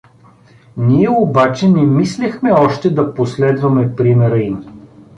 [0.77, 4.63] Ние обаче не мислехме още да последваме примера им.